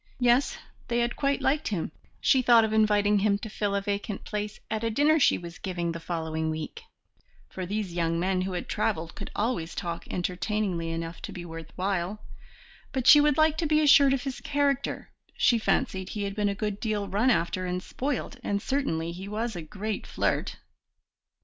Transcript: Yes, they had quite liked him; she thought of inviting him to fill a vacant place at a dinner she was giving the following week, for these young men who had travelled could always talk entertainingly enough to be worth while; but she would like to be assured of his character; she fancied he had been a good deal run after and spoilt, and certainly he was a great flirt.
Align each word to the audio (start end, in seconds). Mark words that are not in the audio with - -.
Yes, 0.19 0.57
they 0.87 0.97
had 0.97 1.15
quite 1.15 1.43
liked 1.43 1.67
him; 1.67 1.91
she 2.19 2.41
thought 2.41 2.63
of 2.65 2.73
inviting 2.73 3.19
him 3.19 3.37
to 3.37 3.51
fill 3.51 3.75
a 3.75 3.81
vacant 3.83 4.23
place 4.23 4.59
at 4.71 4.83
a 4.83 4.89
dinner 4.89 5.19
she 5.19 5.37
was 5.37 5.59
giving 5.59 5.91
the 5.91 5.99
following 5.99 6.49
week, 6.49 6.81
for 7.49 7.67
these 7.67 7.93
young 7.93 8.19
men 8.19 8.41
who 8.41 8.53
had 8.53 8.67
travelled 8.67 9.13
could 9.13 9.29
always 9.35 9.75
talk 9.75 10.07
entertainingly 10.09 10.89
enough 10.89 11.21
to 11.21 11.31
be 11.31 11.45
worth 11.45 11.71
while; 11.75 12.19
but 12.91 13.05
she 13.05 13.21
would 13.21 13.37
like 13.37 13.59
to 13.59 13.67
be 13.67 13.79
assured 13.79 14.11
of 14.15 14.23
his 14.23 14.41
character; 14.41 15.11
she 15.37 15.59
fancied 15.59 16.09
he 16.09 16.23
had 16.23 16.33
been 16.33 16.49
a 16.49 16.55
good 16.55 16.79
deal 16.79 17.07
run 17.07 17.29
after 17.29 17.67
and 17.67 17.83
spoilt, 17.83 18.37
and 18.43 18.59
certainly 18.59 19.11
he 19.11 19.27
was 19.27 19.55
a 19.55 19.61
great 19.61 20.07
flirt. 20.07 20.55